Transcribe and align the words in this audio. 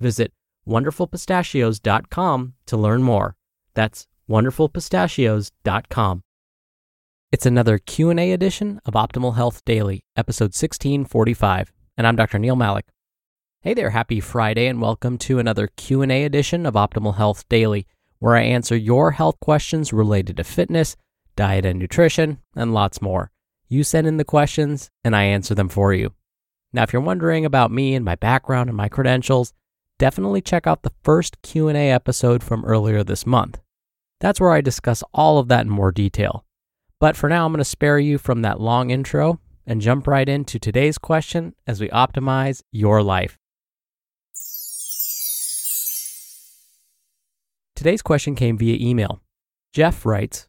Visit 0.00 0.32
wonderfulpistachios.com 0.66 2.54
to 2.66 2.76
learn 2.76 3.02
more. 3.02 3.36
That's 3.74 4.06
wonderfulpistachios.com. 4.30 6.22
It's 7.32 7.46
another 7.46 7.78
Q&A 7.78 8.32
edition 8.32 8.80
of 8.86 8.94
Optimal 8.94 9.34
Health 9.34 9.64
Daily, 9.64 10.04
episode 10.16 10.54
1645, 10.54 11.72
and 11.96 12.06
I'm 12.06 12.16
Dr. 12.16 12.38
Neal 12.38 12.54
Malik. 12.54 12.86
Hey 13.60 13.74
there, 13.74 13.90
happy 13.90 14.20
Friday 14.20 14.66
and 14.66 14.80
welcome 14.80 15.18
to 15.18 15.40
another 15.40 15.68
Q&A 15.76 16.24
edition 16.24 16.64
of 16.64 16.74
Optimal 16.74 17.16
Health 17.16 17.48
Daily, 17.48 17.84
where 18.20 18.36
I 18.36 18.42
answer 18.42 18.76
your 18.76 19.10
health 19.10 19.40
questions 19.40 19.92
related 19.92 20.36
to 20.36 20.44
fitness, 20.44 20.96
diet 21.34 21.66
and 21.66 21.78
nutrition, 21.78 22.38
and 22.54 22.72
lots 22.72 23.02
more. 23.02 23.32
You 23.68 23.82
send 23.82 24.06
in 24.06 24.16
the 24.16 24.24
questions 24.24 24.90
and 25.02 25.16
I 25.16 25.24
answer 25.24 25.56
them 25.56 25.68
for 25.68 25.92
you. 25.92 26.14
Now, 26.72 26.84
if 26.84 26.92
you're 26.92 27.02
wondering 27.02 27.44
about 27.44 27.72
me 27.72 27.94
and 27.94 28.04
my 28.04 28.14
background 28.14 28.70
and 28.70 28.76
my 28.76 28.88
credentials, 28.88 29.52
definitely 29.98 30.40
check 30.40 30.66
out 30.66 30.82
the 30.82 30.92
first 31.02 31.42
Q&A 31.42 31.90
episode 31.90 32.42
from 32.42 32.64
earlier 32.64 33.04
this 33.04 33.26
month. 33.26 33.60
That's 34.20 34.40
where 34.40 34.52
I 34.52 34.60
discuss 34.60 35.02
all 35.12 35.38
of 35.38 35.48
that 35.48 35.66
in 35.66 35.70
more 35.70 35.92
detail. 35.92 36.44
But 37.00 37.16
for 37.16 37.28
now, 37.28 37.46
I'm 37.46 37.52
going 37.52 37.58
to 37.58 37.64
spare 37.64 37.98
you 37.98 38.18
from 38.18 38.42
that 38.42 38.60
long 38.60 38.90
intro 38.90 39.40
and 39.66 39.80
jump 39.80 40.06
right 40.06 40.28
into 40.28 40.58
today's 40.58 40.98
question 40.98 41.54
as 41.66 41.80
we 41.80 41.88
optimize 41.90 42.62
your 42.72 43.02
life. 43.02 43.36
Today's 47.76 48.02
question 48.02 48.34
came 48.34 48.58
via 48.58 48.76
email. 48.80 49.20
Jeff 49.72 50.04
writes 50.04 50.48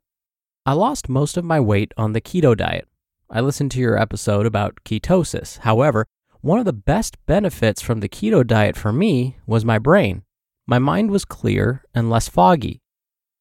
I 0.65 0.73
lost 0.73 1.09
most 1.09 1.37
of 1.37 1.45
my 1.45 1.59
weight 1.59 1.93
on 1.97 2.13
the 2.13 2.21
keto 2.21 2.57
diet. 2.57 2.87
I 3.29 3.41
listened 3.41 3.71
to 3.71 3.79
your 3.79 3.99
episode 3.99 4.47
about 4.47 4.79
ketosis. 4.83 5.59
However, 5.59 6.07
one 6.41 6.59
of 6.59 6.65
the 6.65 6.73
best 6.73 7.17
benefits 7.25 7.81
from 7.81 7.99
the 7.99 8.07
keto 8.07 8.47
diet 8.47 8.77
for 8.77 8.93
me 8.93 9.37
was 9.45 9.65
my 9.65 9.77
brain. 9.77 10.23
My 10.65 10.79
mind 10.79 11.11
was 11.11 11.25
clear 11.25 11.83
and 11.93 12.09
less 12.09 12.29
foggy. 12.29 12.81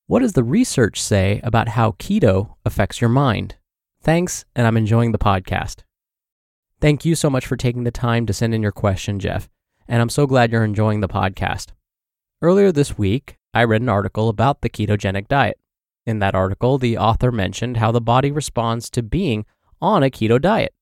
What 0.07 0.21
does 0.21 0.33
the 0.33 0.43
research 0.43 1.01
say 1.01 1.41
about 1.45 1.69
how 1.69 1.93
keto 1.93 2.55
affects 2.65 3.01
your 3.01 3.11
mind? 3.11 3.57
Thanks, 4.03 4.45
and 4.57 4.67
I'm 4.67 4.77
enjoying 4.77 5.13
the 5.13 5.19
podcast. 5.19 5.83
Thank 6.81 7.05
you 7.05 7.15
so 7.15 7.31
much 7.31 7.47
for 7.47 7.57
taking 7.57 7.85
the 7.85 7.91
time 7.93 8.27
to 8.27 8.33
send 8.33 8.55
in 8.55 8.63
your 8.63 8.73
question, 8.73 9.21
Jeff, 9.21 9.49
and 9.87 10.03
I'm 10.03 10.09
so 10.09 10.27
glad 10.27 10.51
you're 10.51 10.65
enjoying 10.65 11.01
the 11.01 11.09
podcast. 11.09 11.69
Earlier 12.43 12.73
this 12.73 12.99
week, 12.99 13.37
I 13.55 13.65
read 13.65 13.83
an 13.83 13.89
article 13.89 14.29
about 14.29 14.63
the 14.63 14.71
ketogenic 14.71 15.29
diet. 15.29 15.59
In 16.05 16.19
that 16.19 16.35
article, 16.35 16.79
the 16.79 16.99
author 16.99 17.31
mentioned 17.31 17.77
how 17.77 17.93
the 17.93 18.01
body 18.01 18.33
responds 18.33 18.91
to 18.91 19.03
being 19.03 19.45
on 19.81 20.03
a 20.03 20.11
keto 20.11 20.41
diet. 20.41 20.73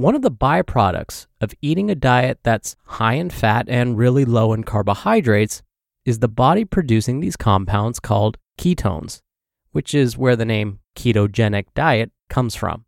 One 0.00 0.14
of 0.14 0.22
the 0.22 0.30
byproducts 0.30 1.26
of 1.42 1.52
eating 1.60 1.90
a 1.90 1.94
diet 1.94 2.38
that's 2.42 2.74
high 2.86 3.16
in 3.16 3.28
fat 3.28 3.66
and 3.68 3.98
really 3.98 4.24
low 4.24 4.54
in 4.54 4.64
carbohydrates 4.64 5.62
is 6.06 6.20
the 6.20 6.26
body 6.26 6.64
producing 6.64 7.20
these 7.20 7.36
compounds 7.36 8.00
called 8.00 8.38
ketones, 8.58 9.20
which 9.72 9.94
is 9.94 10.16
where 10.16 10.36
the 10.36 10.46
name 10.46 10.80
ketogenic 10.96 11.66
diet 11.74 12.12
comes 12.30 12.54
from. 12.54 12.86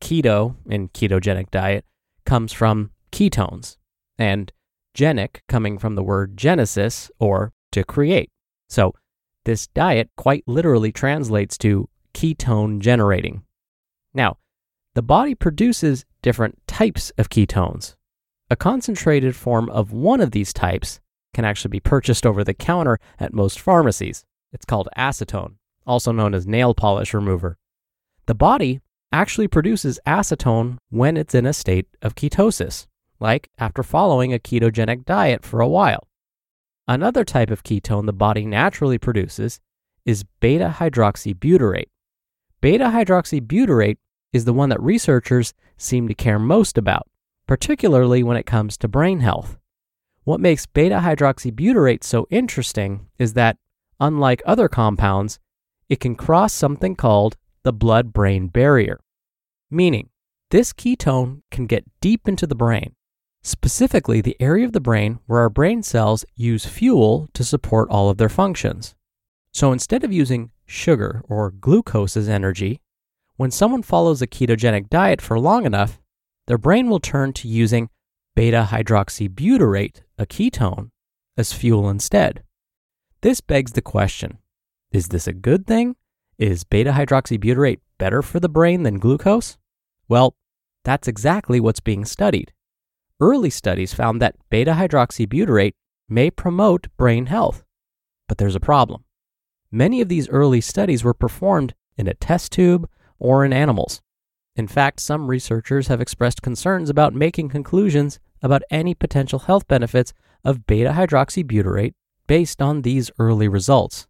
Keto 0.00 0.56
in 0.64 0.88
ketogenic 0.88 1.50
diet 1.50 1.84
comes 2.24 2.54
from 2.54 2.90
ketones, 3.12 3.76
and 4.18 4.50
genic 4.94 5.42
coming 5.48 5.76
from 5.76 5.94
the 5.94 6.02
word 6.02 6.38
genesis 6.38 7.10
or 7.18 7.52
to 7.72 7.84
create. 7.84 8.30
So, 8.70 8.94
this 9.44 9.66
diet 9.66 10.08
quite 10.16 10.44
literally 10.46 10.90
translates 10.90 11.58
to 11.58 11.90
ketone 12.14 12.78
generating. 12.80 13.42
Now, 14.14 14.38
the 14.96 15.02
body 15.02 15.34
produces 15.34 16.06
different 16.22 16.58
types 16.66 17.12
of 17.18 17.28
ketones. 17.28 17.96
A 18.48 18.56
concentrated 18.56 19.36
form 19.36 19.68
of 19.68 19.92
one 19.92 20.22
of 20.22 20.30
these 20.30 20.54
types 20.54 21.00
can 21.34 21.44
actually 21.44 21.68
be 21.68 21.80
purchased 21.80 22.24
over 22.24 22.42
the 22.42 22.54
counter 22.54 22.98
at 23.20 23.34
most 23.34 23.60
pharmacies. 23.60 24.24
It's 24.54 24.64
called 24.64 24.88
acetone, 24.96 25.56
also 25.86 26.12
known 26.12 26.32
as 26.32 26.46
nail 26.46 26.72
polish 26.72 27.12
remover. 27.12 27.58
The 28.24 28.34
body 28.34 28.80
actually 29.12 29.48
produces 29.48 30.00
acetone 30.06 30.78
when 30.88 31.18
it's 31.18 31.34
in 31.34 31.44
a 31.44 31.52
state 31.52 31.88
of 32.00 32.14
ketosis, 32.14 32.86
like 33.20 33.50
after 33.58 33.82
following 33.82 34.32
a 34.32 34.38
ketogenic 34.38 35.04
diet 35.04 35.44
for 35.44 35.60
a 35.60 35.68
while. 35.68 36.08
Another 36.88 37.22
type 37.22 37.50
of 37.50 37.64
ketone 37.64 38.06
the 38.06 38.14
body 38.14 38.46
naturally 38.46 38.96
produces 38.96 39.60
is 40.06 40.24
beta 40.40 40.76
hydroxybutyrate. 40.78 41.90
Beta 42.62 42.84
hydroxybutyrate 42.84 43.98
is 44.32 44.44
the 44.44 44.52
one 44.52 44.68
that 44.68 44.82
researchers 44.82 45.54
seem 45.76 46.08
to 46.08 46.14
care 46.14 46.38
most 46.38 46.76
about, 46.78 47.08
particularly 47.46 48.22
when 48.22 48.36
it 48.36 48.46
comes 48.46 48.76
to 48.76 48.88
brain 48.88 49.20
health. 49.20 49.58
What 50.24 50.40
makes 50.40 50.66
beta 50.66 50.96
hydroxybutyrate 50.96 52.02
so 52.02 52.26
interesting 52.30 53.06
is 53.18 53.34
that 53.34 53.58
unlike 54.00 54.42
other 54.44 54.68
compounds, 54.68 55.38
it 55.88 56.00
can 56.00 56.16
cross 56.16 56.52
something 56.52 56.96
called 56.96 57.36
the 57.62 57.72
blood 57.72 58.12
brain 58.12 58.48
barrier. 58.48 59.00
Meaning, 59.70 60.10
this 60.50 60.72
ketone 60.72 61.42
can 61.50 61.66
get 61.66 61.84
deep 62.00 62.28
into 62.28 62.46
the 62.46 62.54
brain, 62.54 62.94
specifically 63.42 64.20
the 64.20 64.36
area 64.40 64.64
of 64.64 64.72
the 64.72 64.80
brain 64.80 65.18
where 65.26 65.40
our 65.40 65.50
brain 65.50 65.82
cells 65.82 66.24
use 66.34 66.66
fuel 66.66 67.28
to 67.32 67.44
support 67.44 67.88
all 67.90 68.10
of 68.10 68.18
their 68.18 68.28
functions. 68.28 68.94
So 69.52 69.72
instead 69.72 70.04
of 70.04 70.12
using 70.12 70.50
sugar 70.66 71.22
or 71.28 71.50
glucose 71.50 72.16
as 72.16 72.28
energy, 72.28 72.80
when 73.36 73.50
someone 73.50 73.82
follows 73.82 74.22
a 74.22 74.26
ketogenic 74.26 74.88
diet 74.88 75.20
for 75.20 75.38
long 75.38 75.66
enough, 75.66 76.00
their 76.46 76.58
brain 76.58 76.88
will 76.88 77.00
turn 77.00 77.32
to 77.34 77.48
using 77.48 77.90
beta 78.34 78.68
hydroxybutyrate, 78.70 80.02
a 80.18 80.26
ketone, 80.26 80.90
as 81.36 81.52
fuel 81.52 81.88
instead. 81.88 82.42
This 83.20 83.40
begs 83.40 83.72
the 83.72 83.82
question 83.82 84.38
is 84.92 85.08
this 85.08 85.26
a 85.26 85.32
good 85.32 85.66
thing? 85.66 85.96
Is 86.38 86.64
beta 86.64 86.92
hydroxybutyrate 86.92 87.80
better 87.98 88.22
for 88.22 88.40
the 88.40 88.48
brain 88.48 88.82
than 88.82 88.98
glucose? 88.98 89.58
Well, 90.08 90.36
that's 90.84 91.08
exactly 91.08 91.60
what's 91.60 91.80
being 91.80 92.04
studied. 92.04 92.52
Early 93.20 93.50
studies 93.50 93.92
found 93.92 94.22
that 94.22 94.36
beta 94.50 94.72
hydroxybutyrate 94.72 95.74
may 96.08 96.30
promote 96.30 96.86
brain 96.96 97.26
health. 97.26 97.64
But 98.28 98.38
there's 98.38 98.54
a 98.54 98.60
problem. 98.60 99.04
Many 99.70 100.00
of 100.00 100.08
these 100.08 100.28
early 100.28 100.60
studies 100.60 101.02
were 101.02 101.14
performed 101.14 101.74
in 101.96 102.06
a 102.06 102.14
test 102.14 102.52
tube 102.52 102.88
or 103.18 103.44
in 103.44 103.52
animals. 103.52 104.02
In 104.54 104.66
fact, 104.66 105.00
some 105.00 105.28
researchers 105.28 105.88
have 105.88 106.00
expressed 106.00 106.42
concerns 106.42 106.88
about 106.88 107.14
making 107.14 107.50
conclusions 107.50 108.18
about 108.42 108.62
any 108.70 108.94
potential 108.94 109.40
health 109.40 109.68
benefits 109.68 110.12
of 110.44 110.66
beta 110.66 110.92
hydroxybutyrate 110.92 111.94
based 112.26 112.62
on 112.62 112.82
these 112.82 113.10
early 113.18 113.48
results. 113.48 114.06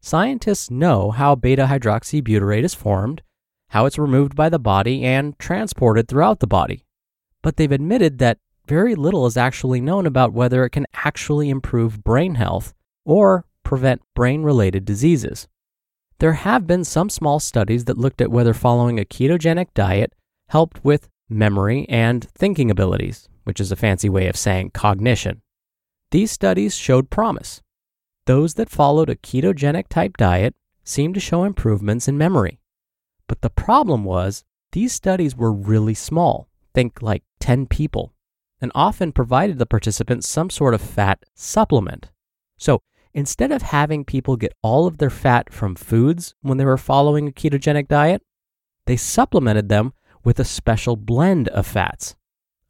Scientists 0.00 0.70
know 0.70 1.10
how 1.10 1.34
beta 1.34 1.66
hydroxybutyrate 1.66 2.64
is 2.64 2.74
formed, 2.74 3.22
how 3.70 3.84
it's 3.86 3.98
removed 3.98 4.34
by 4.34 4.48
the 4.48 4.58
body 4.58 5.04
and 5.04 5.38
transported 5.38 6.08
throughout 6.08 6.40
the 6.40 6.46
body, 6.46 6.84
but 7.42 7.56
they've 7.56 7.72
admitted 7.72 8.18
that 8.18 8.38
very 8.66 8.94
little 8.94 9.26
is 9.26 9.36
actually 9.36 9.80
known 9.80 10.06
about 10.06 10.32
whether 10.32 10.64
it 10.64 10.70
can 10.70 10.86
actually 10.94 11.50
improve 11.50 12.04
brain 12.04 12.34
health 12.34 12.74
or 13.04 13.44
prevent 13.62 14.02
brain 14.14 14.42
related 14.42 14.84
diseases. 14.84 15.48
There 16.20 16.32
have 16.32 16.66
been 16.66 16.82
some 16.84 17.10
small 17.10 17.38
studies 17.38 17.84
that 17.84 17.96
looked 17.96 18.20
at 18.20 18.30
whether 18.30 18.52
following 18.52 18.98
a 18.98 19.04
ketogenic 19.04 19.68
diet 19.72 20.12
helped 20.48 20.84
with 20.84 21.08
memory 21.28 21.86
and 21.88 22.28
thinking 22.36 22.72
abilities, 22.72 23.28
which 23.44 23.60
is 23.60 23.70
a 23.70 23.76
fancy 23.76 24.08
way 24.08 24.26
of 24.26 24.36
saying 24.36 24.70
cognition. 24.70 25.42
These 26.10 26.32
studies 26.32 26.74
showed 26.74 27.10
promise. 27.10 27.62
Those 28.26 28.54
that 28.54 28.68
followed 28.68 29.08
a 29.08 29.16
ketogenic 29.16 29.86
type 29.88 30.16
diet 30.16 30.56
seemed 30.82 31.14
to 31.14 31.20
show 31.20 31.44
improvements 31.44 32.08
in 32.08 32.18
memory. 32.18 32.58
But 33.28 33.42
the 33.42 33.50
problem 33.50 34.04
was, 34.04 34.44
these 34.72 34.92
studies 34.92 35.36
were 35.36 35.52
really 35.52 35.94
small, 35.94 36.48
think 36.74 37.00
like 37.00 37.22
10 37.38 37.66
people, 37.66 38.12
and 38.60 38.72
often 38.74 39.12
provided 39.12 39.58
the 39.58 39.66
participants 39.66 40.26
some 40.26 40.50
sort 40.50 40.74
of 40.74 40.80
fat 40.80 41.22
supplement. 41.34 42.10
So 42.56 42.82
instead 43.14 43.52
of 43.52 43.62
having 43.62 44.04
people 44.04 44.36
get 44.36 44.54
all 44.62 44.86
of 44.86 44.98
their 44.98 45.10
fat 45.10 45.52
from 45.52 45.74
foods 45.74 46.34
when 46.42 46.58
they 46.58 46.64
were 46.64 46.76
following 46.76 47.28
a 47.28 47.32
ketogenic 47.32 47.88
diet, 47.88 48.22
they 48.86 48.96
supplemented 48.96 49.68
them 49.68 49.92
with 50.24 50.38
a 50.38 50.44
special 50.44 50.96
blend 50.96 51.48
of 51.48 51.66
fats. 51.66 52.16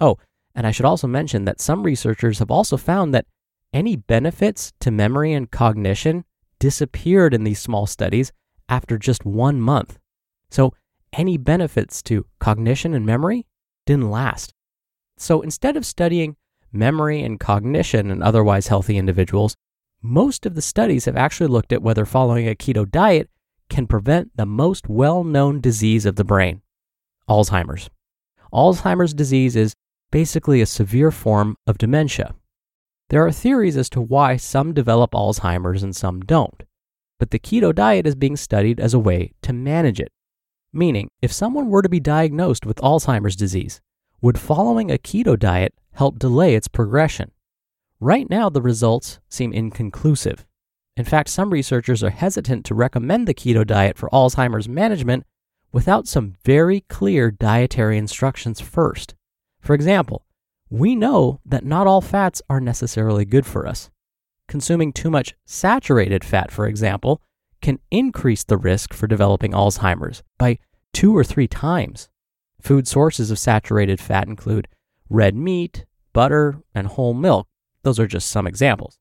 Oh, 0.01 0.19
and 0.55 0.67
I 0.67 0.71
should 0.71 0.87
also 0.87 1.07
mention 1.07 1.45
that 1.45 1.61
some 1.61 1.83
researchers 1.83 2.39
have 2.41 2.51
also 2.51 2.77
found 2.77 3.15
that 3.15 3.27
any 3.73 3.97
benefits 3.97 4.73
to 4.81 4.91
memory 4.91 5.33
and 5.33 5.51
cognition 5.51 6.25
disappeared 6.59 7.35
in 7.35 7.45
these 7.45 7.61
small 7.61 7.87
studies 7.87 8.33
after 8.69 8.99
just 8.99 9.25
one 9.25 9.61
month. 9.61 9.99
So, 10.51 10.73
any 11.13 11.39
benefits 11.39 12.03
to 12.03 12.27
cognition 12.39 12.95
and 12.95 13.07
memory 13.07 13.47
didn't 13.87 14.11
last. 14.11 14.53
So, 15.17 15.41
instead 15.41 15.77
of 15.77 15.87
studying 15.87 16.37
memory 16.73 17.23
and 17.23 17.41
cognition 17.41 18.11
in 18.11 18.23
otherwise 18.23 18.69
healthy 18.69 18.99
individuals, 18.99 19.57
most 20.03 20.47
of 20.47 20.55
the 20.55 20.63
studies 20.63 21.07
have 21.07 21.17
actually 21.17 21.49
looked 21.49 21.73
at 21.73 21.83
whether 21.83 22.05
following 22.05 22.49
a 22.49 22.55
keto 22.55 22.89
diet 22.89 23.29
can 23.69 23.87
prevent 23.87 24.37
the 24.37 24.47
most 24.47 24.89
well 24.89 25.25
known 25.25 25.61
disease 25.61 26.07
of 26.07 26.17
the 26.17 26.25
brain 26.25 26.63
Alzheimer's. 27.29 27.91
Alzheimer's 28.53 29.13
disease 29.13 29.55
is 29.57 29.75
basically 30.11 30.61
a 30.61 30.67
severe 30.67 31.11
form 31.11 31.57
of 31.67 31.77
dementia. 31.77 32.35
There 33.11 33.27
are 33.27 33.33
theories 33.33 33.77
as 33.77 33.91
to 33.91 34.01
why 34.01 34.37
some 34.37 34.73
develop 34.73 35.13
Alzheimer's 35.13 35.83
and 35.83 35.95
some 35.95 36.21
don't, 36.21 36.63
but 37.19 37.31
the 37.31 37.39
keto 37.39 37.75
diet 37.75 38.07
is 38.07 38.15
being 38.15 38.37
studied 38.37 38.81
as 38.81 38.95
a 38.95 38.99
way 38.99 39.33
to 39.43 39.53
manage 39.53 40.01
it. 40.01 40.13
Meaning, 40.73 41.11
if 41.21 41.33
someone 41.33 41.69
were 41.69 41.83
to 41.83 41.89
be 41.89 42.01
diagnosed 42.01 42.65
with 42.65 42.77
Alzheimer's 42.79 43.37
disease, 43.37 43.81
would 44.21 44.39
following 44.39 44.91
a 44.91 44.99
keto 44.99 45.39
diet 45.39 45.75
help 45.93 46.19
delay 46.19 46.55
its 46.55 46.69
progression? 46.69 47.31
Right 48.01 48.31
now, 48.31 48.49
the 48.49 48.63
results 48.63 49.19
seem 49.29 49.53
inconclusive. 49.53 50.47
In 50.97 51.05
fact, 51.05 51.29
some 51.29 51.51
researchers 51.51 52.03
are 52.05 52.11
hesitant 52.11 52.65
to 52.67 52.75
recommend 52.75 53.27
the 53.27 53.35
keto 53.35 53.67
diet 53.67 53.99
for 53.99 54.09
Alzheimer's 54.11 54.69
management 54.69 55.25
without 55.73 56.07
some 56.07 56.35
very 56.45 56.83
clear 56.83 57.31
dietary 57.31 57.99
instructions 57.99 58.61
first. 58.61 59.15
For 59.61 59.75
example, 59.75 60.25
we 60.71 60.95
know 60.95 61.41
that 61.45 61.65
not 61.65 61.87
all 61.87 62.01
fats 62.01 62.41
are 62.49 62.61
necessarily 62.61 63.25
good 63.25 63.47
for 63.47 63.67
us. 63.67 63.91
Consuming 64.47 64.93
too 64.93 65.11
much 65.11 65.35
saturated 65.45 66.25
fat, 66.25 66.53
for 66.53 66.67
example, 66.67 67.21
can 67.61 67.81
increase 67.91 68.45
the 68.45 68.57
risk 68.57 68.95
for 68.95 69.07
developing 69.09 69.53
Alzheimer's 69.53 70.23
by 70.39 70.59
two 70.93 71.17
or 71.17 71.25
three 71.25 71.49
times. 71.49 72.09
Food 72.61 72.87
sources 72.87 73.31
of 73.31 73.39
saturated 73.39 74.01
fat 74.01 74.29
include 74.29 74.69
red 75.11 75.35
meat, 75.35 75.85
butter, 76.13 76.63
and 76.75 76.87
whole 76.87 77.15
milk. 77.15 77.49
Those 77.83 77.99
are 77.99 78.07
just 78.07 78.29
some 78.29 78.47
examples. 78.47 78.99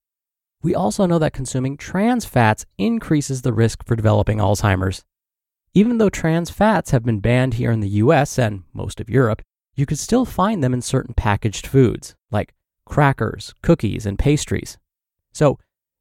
We 0.61 0.73
also 0.73 1.05
know 1.05 1.19
that 1.19 1.33
consuming 1.33 1.77
trans 1.77 2.25
fats 2.25 2.65
increases 2.77 3.41
the 3.41 3.53
risk 3.53 3.85
for 3.85 3.95
developing 3.95 4.39
Alzheimer's. 4.39 5.03
Even 5.73 5.97
though 5.97 6.09
trans 6.09 6.49
fats 6.49 6.91
have 6.91 7.03
been 7.03 7.19
banned 7.19 7.55
here 7.55 7.71
in 7.71 7.79
the 7.79 7.89
US 7.89 8.39
and 8.39 8.63
most 8.73 8.99
of 8.99 9.09
Europe, 9.09 9.41
you 9.75 9.85
could 9.85 9.99
still 9.99 10.25
find 10.25 10.63
them 10.63 10.73
in 10.73 10.81
certain 10.81 11.13
packaged 11.13 11.67
foods, 11.67 12.15
like 12.31 12.53
crackers, 12.85 13.53
cookies, 13.61 14.05
and 14.05 14.17
pastries. 14.17 14.77
So, 15.31 15.59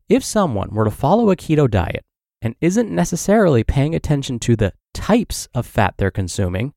if 0.08 0.25
someone 0.25 0.70
were 0.70 0.84
to 0.84 0.90
follow 0.90 1.31
a 1.31 1.37
keto 1.37 1.70
diet 1.70 2.05
and 2.40 2.55
isn't 2.61 2.90
necessarily 2.90 3.64
paying 3.64 3.94
attention 3.94 4.38
to 4.40 4.56
the 4.56 4.72
types 4.94 5.49
of 5.52 5.67
fat 5.67 5.94
they're 5.99 6.11
consuming, 6.11 6.72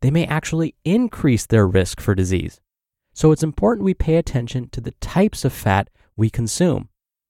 they 0.00 0.10
may 0.10 0.26
actually 0.26 0.74
increase 0.84 1.46
their 1.46 1.68
risk 1.68 2.00
for 2.00 2.14
disease. 2.14 2.60
So, 3.20 3.32
it's 3.32 3.42
important 3.42 3.84
we 3.84 3.92
pay 3.92 4.16
attention 4.16 4.70
to 4.70 4.80
the 4.80 4.92
types 4.92 5.44
of 5.44 5.52
fat 5.52 5.90
we 6.16 6.30
consume, 6.30 6.88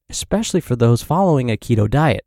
especially 0.09 0.61
for 0.61 0.77
those 0.77 1.03
following 1.03 1.51
a 1.51 1.57
keto 1.57 1.91
diet. 1.91 2.25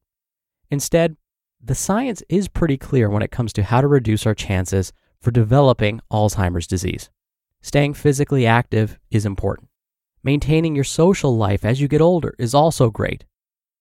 Instead, 0.70 1.16
the 1.64 1.74
science 1.74 2.22
is 2.28 2.50
pretty 2.50 2.76
clear 2.76 3.10
when 3.10 3.22
it 3.22 3.32
comes 3.32 3.54
to 3.54 3.64
how 3.64 3.80
to 3.80 3.88
reduce 3.88 4.26
our 4.26 4.36
chances 4.36 4.92
for 5.22 5.32
developing 5.32 6.02
Alzheimer's 6.12 6.68
disease. 6.68 7.10
Staying 7.62 7.94
physically 7.94 8.46
active 8.46 9.00
is 9.10 9.26
important. 9.26 9.70
Maintaining 10.24 10.76
your 10.76 10.84
social 10.84 11.38
life 11.38 11.64
as 11.64 11.80
you 11.80 11.88
get 11.88 12.02
older 12.02 12.36
is 12.38 12.54
also 12.54 12.90
great. 12.90 13.24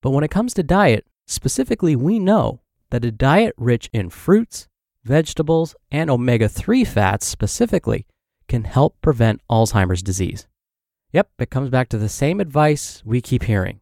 But 0.00 0.10
when 0.10 0.22
it 0.22 0.30
comes 0.30 0.54
to 0.54 0.62
diet, 0.62 1.08
specifically, 1.26 1.96
we 1.96 2.20
know 2.20 2.60
that 2.90 3.04
a 3.04 3.10
diet 3.10 3.56
rich 3.56 3.90
in 3.92 4.10
fruits, 4.10 4.68
vegetables, 5.02 5.74
and 5.90 6.08
omega 6.08 6.48
3 6.48 6.84
fats 6.84 7.26
specifically 7.26 8.06
can 8.52 8.64
help 8.64 9.00
prevent 9.00 9.40
Alzheimer's 9.50 10.02
disease. 10.02 10.46
Yep, 11.14 11.30
it 11.38 11.48
comes 11.48 11.70
back 11.70 11.88
to 11.88 11.96
the 11.96 12.06
same 12.06 12.38
advice 12.38 13.02
we 13.02 13.22
keep 13.22 13.44
hearing. 13.44 13.80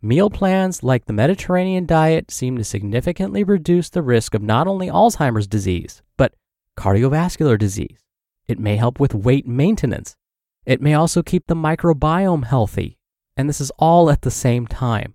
Meal 0.00 0.30
plans 0.30 0.82
like 0.82 1.04
the 1.04 1.12
Mediterranean 1.12 1.84
diet 1.84 2.30
seem 2.30 2.56
to 2.56 2.64
significantly 2.64 3.44
reduce 3.44 3.90
the 3.90 4.00
risk 4.00 4.32
of 4.32 4.40
not 4.40 4.66
only 4.66 4.86
Alzheimer's 4.86 5.46
disease, 5.46 6.00
but 6.16 6.32
cardiovascular 6.74 7.58
disease. 7.58 7.98
It 8.46 8.58
may 8.58 8.76
help 8.76 8.98
with 8.98 9.14
weight 9.14 9.46
maintenance. 9.46 10.16
It 10.64 10.80
may 10.80 10.94
also 10.94 11.22
keep 11.22 11.46
the 11.46 11.54
microbiome 11.54 12.46
healthy. 12.46 12.96
And 13.36 13.46
this 13.46 13.60
is 13.60 13.70
all 13.78 14.08
at 14.08 14.22
the 14.22 14.30
same 14.30 14.66
time. 14.66 15.12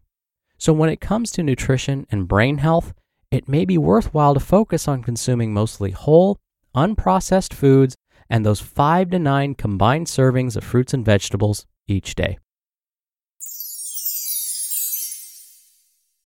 So, 0.59 0.71
when 0.71 0.91
it 0.91 1.01
comes 1.01 1.31
to 1.31 1.41
nutrition 1.41 2.05
and 2.11 2.27
brain 2.27 2.59
health, 2.59 2.93
it 3.31 3.49
may 3.49 3.65
be 3.65 3.79
worthwhile 3.79 4.35
to 4.35 4.39
focus 4.39 4.87
on 4.87 5.01
consuming 5.01 5.51
mostly 5.51 5.89
whole, 5.89 6.37
unprocessed 6.75 7.53
foods 7.55 7.95
and 8.29 8.45
those 8.45 8.59
five 8.59 9.09
to 9.11 9.19
nine 9.19 9.55
combined 9.55 10.07
servings 10.07 10.55
of 10.55 10.63
fruits 10.63 10.93
and 10.93 11.05
vegetables 11.05 11.65
each 11.87 12.15
day. 12.15 12.37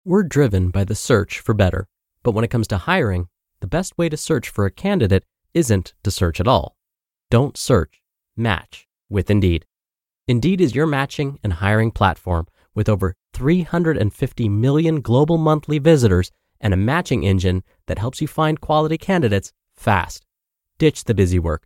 We're 0.04 0.24
driven 0.24 0.70
by 0.70 0.84
the 0.84 0.94
search 0.94 1.40
for 1.40 1.54
better, 1.54 1.88
but 2.22 2.32
when 2.32 2.44
it 2.44 2.52
comes 2.52 2.68
to 2.68 2.78
hiring, 2.78 3.28
the 3.60 3.68
best 3.68 3.98
way 3.98 4.10
to 4.10 4.18
search 4.18 4.50
for 4.50 4.66
a 4.66 4.72
candidate 4.72 5.26
isn't 5.54 5.94
to 6.04 6.12
search 6.12 6.40
at 6.40 6.48
all. 6.48 6.76
Don't 7.32 7.58
search, 7.58 8.02
match 8.38 8.88
with 9.10 9.32
Indeed. 9.32 9.66
Indeed 10.28 10.62
is 10.62 10.76
your 10.76 10.86
matching 10.86 11.40
and 11.44 11.54
hiring 11.54 11.92
platform 11.92 12.48
with 12.76 12.90
over 12.90 13.16
350 13.34 14.50
million 14.50 15.02
global 15.02 15.38
monthly 15.38 15.80
visitors 15.80 16.32
and 16.60 16.74
a 16.74 16.78
matching 16.78 17.24
engine 17.24 17.64
that 17.88 18.00
helps 18.00 18.22
you 18.22 18.28
find 18.28 18.62
quality 18.62 18.98
candidates 18.98 19.54
fast. 19.76 20.26
Ditch 20.78 21.06
the 21.06 21.14
busy 21.14 21.40
work. 21.40 21.66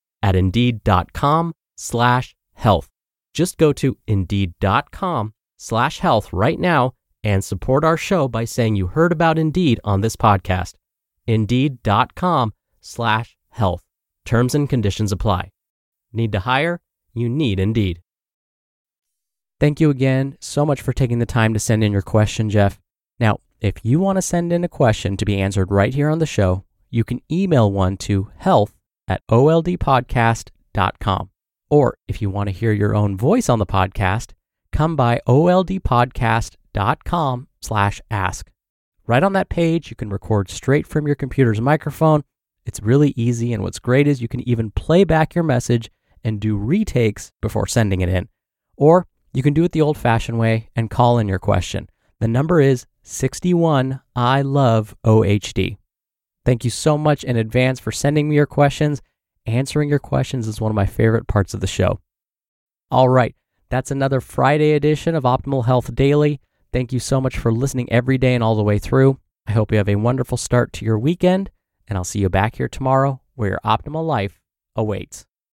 at 0.21 0.35
indeed.com 0.35 1.53
slash 1.75 2.35
health. 2.53 2.89
Just 3.33 3.57
go 3.57 3.73
to 3.73 3.97
indeed.com 4.07 5.33
slash 5.57 5.99
health 5.99 6.31
right 6.33 6.59
now 6.59 6.93
and 7.23 7.43
support 7.43 7.83
our 7.83 7.97
show 7.97 8.27
by 8.27 8.45
saying 8.45 8.75
you 8.75 8.87
heard 8.87 9.11
about 9.11 9.37
Indeed 9.37 9.79
on 9.83 10.01
this 10.01 10.15
podcast 10.15 10.73
indeed.com 11.27 12.53
slash 12.81 13.37
health. 13.49 13.83
Terms 14.25 14.55
and 14.55 14.69
conditions 14.69 15.11
apply. 15.11 15.51
Need 16.11 16.31
to 16.31 16.39
hire? 16.39 16.81
You 17.13 17.29
need 17.29 17.59
Indeed. 17.59 18.01
Thank 19.59 19.79
you 19.79 19.91
again 19.91 20.37
so 20.39 20.65
much 20.65 20.81
for 20.81 20.93
taking 20.93 21.19
the 21.19 21.25
time 21.25 21.53
to 21.53 21.59
send 21.59 21.83
in 21.83 21.91
your 21.91 22.01
question, 22.01 22.49
Jeff. 22.49 22.79
Now, 23.19 23.39
if 23.59 23.75
you 23.83 23.99
want 23.99 24.17
to 24.17 24.21
send 24.23 24.51
in 24.51 24.63
a 24.63 24.67
question 24.67 25.15
to 25.17 25.25
be 25.25 25.39
answered 25.39 25.71
right 25.71 25.93
here 25.93 26.09
on 26.09 26.17
the 26.17 26.25
show, 26.25 26.65
you 26.89 27.03
can 27.03 27.21
email 27.31 27.71
one 27.71 27.97
to 27.97 28.31
health 28.37 28.73
at 29.11 29.21
oldpodcast.com. 29.27 31.29
Or 31.69 31.97
if 32.07 32.21
you 32.21 32.29
want 32.29 32.47
to 32.47 32.55
hear 32.55 32.71
your 32.71 32.95
own 32.95 33.17
voice 33.17 33.49
on 33.49 33.59
the 33.59 33.65
podcast, 33.65 34.31
come 34.71 34.95
by 34.95 35.19
oldpodcast.com 35.27 37.47
slash 37.61 38.01
ask. 38.09 38.49
Right 39.05 39.23
on 39.23 39.33
that 39.33 39.49
page, 39.49 39.89
you 39.89 39.95
can 39.95 40.09
record 40.09 40.49
straight 40.49 40.87
from 40.87 41.05
your 41.05 41.15
computer's 41.15 41.59
microphone. 41.59 42.23
It's 42.65 42.81
really 42.81 43.13
easy, 43.17 43.51
and 43.51 43.63
what's 43.63 43.79
great 43.79 44.07
is 44.07 44.21
you 44.21 44.27
can 44.27 44.47
even 44.47 44.71
play 44.71 45.03
back 45.03 45.35
your 45.35 45.43
message 45.43 45.89
and 46.23 46.39
do 46.39 46.55
retakes 46.55 47.31
before 47.41 47.67
sending 47.67 48.01
it 48.01 48.09
in. 48.09 48.29
Or 48.77 49.07
you 49.33 49.43
can 49.43 49.53
do 49.53 49.63
it 49.63 49.71
the 49.71 49.81
old 49.81 49.97
fashioned 49.97 50.39
way 50.39 50.69
and 50.75 50.89
call 50.89 51.19
in 51.19 51.27
your 51.27 51.39
question. 51.39 51.89
The 52.19 52.27
number 52.27 52.61
is 52.61 52.85
61 53.03 53.99
I 54.15 54.43
love 54.43 54.95
OHD. 55.05 55.77
Thank 56.43 56.63
you 56.63 56.71
so 56.71 56.97
much 56.97 57.23
in 57.23 57.37
advance 57.37 57.79
for 57.79 57.91
sending 57.91 58.29
me 58.29 58.35
your 58.35 58.45
questions. 58.45 59.01
Answering 59.45 59.89
your 59.89 59.99
questions 59.99 60.47
is 60.47 60.61
one 60.61 60.71
of 60.71 60.75
my 60.75 60.85
favorite 60.85 61.27
parts 61.27 61.53
of 61.53 61.59
the 61.61 61.67
show. 61.67 61.99
All 62.89 63.09
right, 63.09 63.35
that's 63.69 63.91
another 63.91 64.21
Friday 64.21 64.71
edition 64.71 65.15
of 65.15 65.23
Optimal 65.23 65.65
Health 65.65 65.93
Daily. 65.95 66.39
Thank 66.73 66.93
you 66.93 66.99
so 66.99 67.21
much 67.21 67.37
for 67.37 67.51
listening 67.51 67.91
every 67.91 68.17
day 68.17 68.33
and 68.33 68.43
all 68.43 68.55
the 68.55 68.63
way 68.63 68.79
through. 68.79 69.19
I 69.47 69.53
hope 69.53 69.71
you 69.71 69.77
have 69.77 69.89
a 69.89 69.95
wonderful 69.95 70.37
start 70.37 70.73
to 70.73 70.85
your 70.85 70.99
weekend, 70.99 71.49
and 71.87 71.97
I'll 71.97 72.03
see 72.03 72.19
you 72.19 72.29
back 72.29 72.55
here 72.55 72.67
tomorrow 72.67 73.21
where 73.35 73.49
your 73.49 73.59
optimal 73.65 74.05
life 74.05 74.39
awaits. 74.75 75.25